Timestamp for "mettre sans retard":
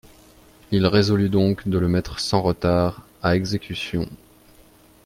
1.87-3.03